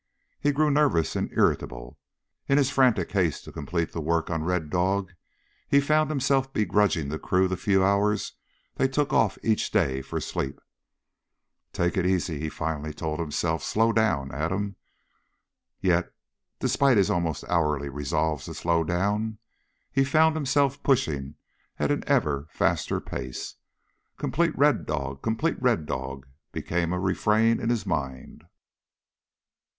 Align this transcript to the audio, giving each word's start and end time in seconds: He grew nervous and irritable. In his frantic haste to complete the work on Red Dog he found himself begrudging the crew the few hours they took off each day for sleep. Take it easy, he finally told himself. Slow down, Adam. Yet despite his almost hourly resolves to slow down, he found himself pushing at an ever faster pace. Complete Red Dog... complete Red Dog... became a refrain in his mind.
He 0.39 0.51
grew 0.51 0.71
nervous 0.71 1.15
and 1.15 1.29
irritable. 1.31 1.99
In 2.47 2.57
his 2.57 2.71
frantic 2.71 3.11
haste 3.11 3.43
to 3.45 3.51
complete 3.51 3.91
the 3.91 4.01
work 4.01 4.31
on 4.31 4.43
Red 4.43 4.71
Dog 4.71 5.11
he 5.69 5.79
found 5.79 6.09
himself 6.09 6.51
begrudging 6.51 7.09
the 7.09 7.19
crew 7.19 7.47
the 7.47 7.55
few 7.55 7.83
hours 7.85 8.33
they 8.77 8.87
took 8.87 9.13
off 9.13 9.37
each 9.43 9.69
day 9.69 10.01
for 10.01 10.19
sleep. 10.19 10.59
Take 11.71 11.97
it 11.97 12.07
easy, 12.07 12.39
he 12.39 12.49
finally 12.49 12.95
told 12.95 13.19
himself. 13.19 13.61
Slow 13.63 13.93
down, 13.93 14.31
Adam. 14.33 14.75
Yet 15.81 16.11
despite 16.59 16.97
his 16.97 17.11
almost 17.11 17.43
hourly 17.47 17.87
resolves 17.89 18.45
to 18.45 18.55
slow 18.55 18.83
down, 18.83 19.37
he 19.91 20.03
found 20.03 20.33
himself 20.35 20.81
pushing 20.81 21.35
at 21.77 21.91
an 21.91 22.03
ever 22.07 22.47
faster 22.49 22.99
pace. 22.99 23.53
Complete 24.17 24.57
Red 24.57 24.87
Dog... 24.87 25.21
complete 25.21 25.61
Red 25.61 25.85
Dog... 25.85 26.25
became 26.51 26.91
a 26.91 26.99
refrain 26.99 27.59
in 27.59 27.69
his 27.69 27.85
mind. 27.85 28.45